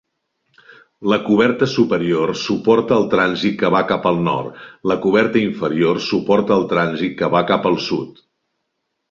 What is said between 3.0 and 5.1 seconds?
el trànsit que va cap al nord; la